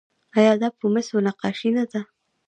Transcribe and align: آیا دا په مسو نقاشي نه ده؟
آیا 0.37 0.53
دا 0.61 0.69
په 0.79 0.85
مسو 0.93 1.15
نقاشي 1.27 1.69
نه 1.77 1.83
ده؟ 1.91 2.01